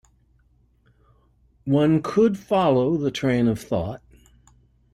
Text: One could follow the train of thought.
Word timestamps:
One 1.65 2.01
could 2.01 2.35
follow 2.35 2.97
the 2.97 3.11
train 3.11 3.47
of 3.47 3.61
thought. 3.61 4.01